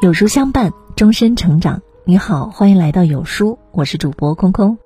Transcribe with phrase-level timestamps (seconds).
[0.00, 1.82] 有书相伴，终身成长。
[2.04, 4.78] 你好，欢迎来到有书，我是主播空空。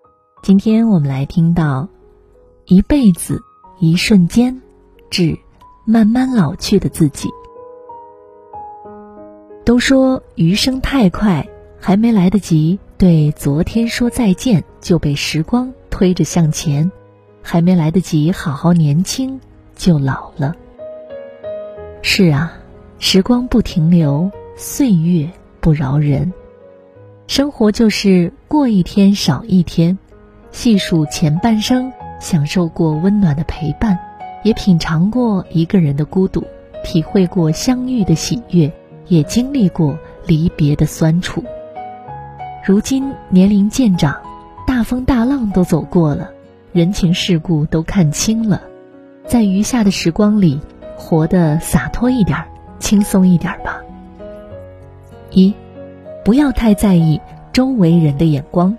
[0.42, 1.88] 今天我们来听到
[2.64, 3.40] 一辈子
[3.78, 4.60] 一瞬间，
[5.10, 5.38] 致
[5.84, 7.28] 慢慢老去的自己。
[9.64, 16.90] 都说余生太快，还没来得及对昨天说再见，就被时光推着向前；
[17.40, 19.38] 还没来得及好好年轻，
[19.76, 20.56] 就老了。
[22.02, 22.52] 是啊，
[22.98, 24.28] 时光不停留。
[24.56, 25.28] 岁月
[25.60, 26.32] 不饶人，
[27.26, 29.98] 生活就是过一天少一天。
[30.52, 33.98] 细数前半生，享受过温暖的陪伴，
[34.44, 36.44] 也品尝过一个人的孤独，
[36.84, 38.72] 体会过相遇的喜悦，
[39.08, 41.42] 也经历过离别的酸楚。
[42.64, 44.16] 如今年龄渐长，
[44.64, 46.30] 大风大浪都走过了，
[46.72, 48.62] 人情世故都看清了，
[49.26, 50.60] 在余下的时光里，
[50.96, 52.38] 活得洒脱一点，
[52.78, 53.80] 轻松一点吧。
[55.34, 55.52] 一，
[56.24, 57.20] 不要太在意
[57.52, 58.76] 周围人的眼光。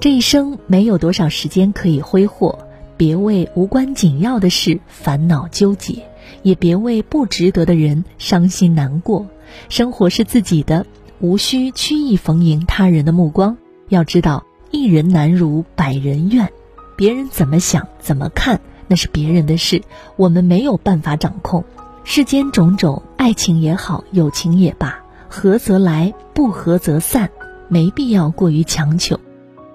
[0.00, 2.58] 这一生没有多少时间可以挥霍，
[2.96, 6.02] 别为无关紧要的事烦恼纠结，
[6.42, 9.26] 也别为不值得的人伤心难过。
[9.68, 10.86] 生活是自己的，
[11.20, 13.56] 无需曲意逢迎他人的目光。
[13.88, 16.50] 要知道，一人难如百人愿。
[16.96, 19.82] 别人怎么想、怎么看，那是别人的事，
[20.16, 21.64] 我们没有办法掌控。
[22.04, 25.03] 世间种种，爱情也好，友情也罢。
[25.36, 27.28] 合则来，不合则散，
[27.66, 29.18] 没必要过于强求。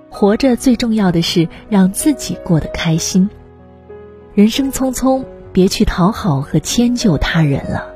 [0.10, 3.30] 活着最重要的是让自己过得开心。
[4.34, 7.90] 人生匆匆，别去讨好和迁就他人了，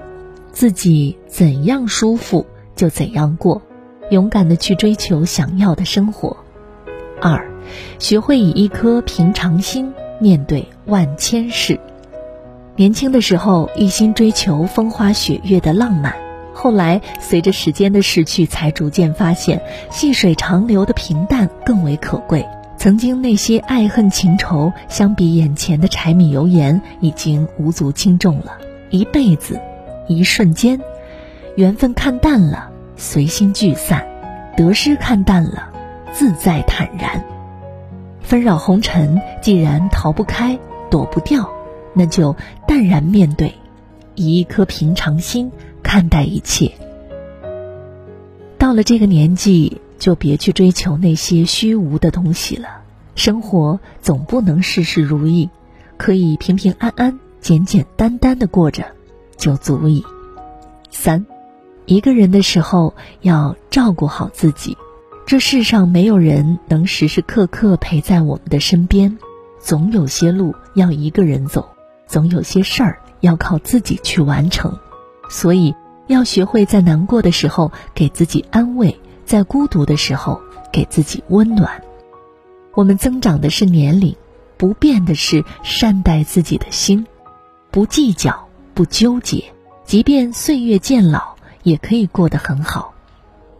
[0.52, 3.62] 自己怎样舒服就怎样过，
[4.10, 6.36] 勇敢的去追求想要的生活。
[7.22, 7.50] 二，
[7.98, 11.80] 学会以一颗平常心面对万千事。
[12.76, 16.23] 年轻的时候，一心追求风花雪月的浪漫。
[16.54, 22.48] 后来，随着时间的逝去，才逐渐发现细水长流的平淡更为可贵。
[22.78, 28.58] 曾经那些爱恨情仇，相比眼前的柴米油盐，已经无足轻重了。
[28.90, 29.60] 一辈子，
[30.08, 30.80] 一瞬间，
[31.56, 34.02] 缘分看淡了，随心聚散；
[34.58, 35.72] 得失看淡了，
[36.12, 37.24] 自在坦然。
[38.22, 40.60] 纷扰红尘，既然逃不开、
[40.90, 41.50] 躲不掉，
[41.94, 42.36] 那就
[42.68, 43.54] 淡然面对，
[44.16, 45.52] 以一颗平常心。
[45.94, 46.72] 看待一切。
[48.58, 52.82] 到了这个年纪，就别去追求那些虚无的东西了。
[53.14, 55.52] 生活总不能事事如意，
[55.98, 58.88] 可以平平安安、简简单单的过着，
[59.38, 60.04] 就足矣。
[60.90, 61.28] 三，
[61.86, 64.76] 一个人的时候要照顾好自己。
[65.28, 69.16] 这世上没有人能时时刻刻陪在我们的身边，
[69.60, 71.70] 总有些路要一个人走，
[72.08, 74.76] 总有些事儿要靠自己去完成。
[75.30, 75.76] 所以。
[76.08, 80.42] 要学会在难过的时候给自己安慰，在孤独的时候
[80.72, 81.82] 给自己温暖。
[82.74, 84.16] 我们增长的是年龄，
[84.58, 87.06] 不变的是善待自己的心，
[87.72, 89.44] 不计较，不纠结。
[89.86, 92.94] 即便岁月渐老，也可以过得很好；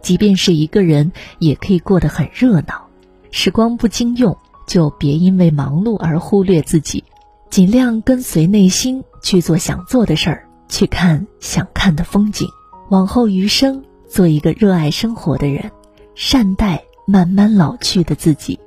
[0.02, 2.88] 即便是一个人，也可以过得很热闹。
[3.30, 7.04] 时光不经用，就别因为忙碌而忽略自己，
[7.50, 10.48] 尽量跟随内心去做想做的事儿。
[10.74, 12.48] 去看想看的风景，
[12.88, 15.70] 往后余生，做一个热爱生活的人，
[16.16, 18.58] 善待慢慢老去的自己，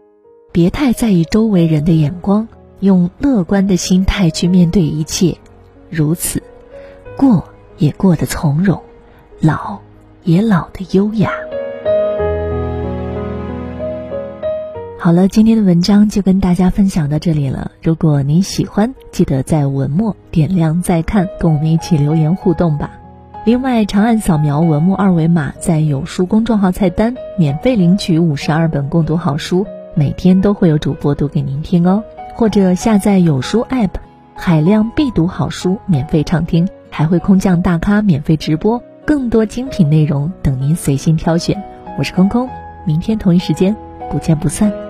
[0.54, 2.48] 别太在意周围人的眼光，
[2.80, 5.38] 用乐观的心态去面对一切，
[5.90, 6.42] 如此，
[7.18, 7.44] 过
[7.78, 8.82] 也过得从容，
[9.42, 9.78] 老
[10.24, 11.30] 也老得优雅。
[15.08, 17.72] 好了，今天的文章就跟大家分享到这里了。
[17.82, 22.92] 如果您喜欢，记得在文末点亮再看，跟我们一起留言互动吧。
[23.46, 29.66] 另外，长按扫描文末二维码，在有书公众号菜单免费领取五十二本共读好书，
[29.96, 32.04] 每天都会有主播读给您听哦。
[32.36, 33.92] 或者下载有书 App，
[34.36, 41.64] 海量必读好书免费畅听，还会空降大咖免费直播，更多精品内容等您随心挑选。
[41.98, 42.50] 我是空空，
[42.86, 43.74] 明天同一时间
[44.12, 44.87] 不见不散。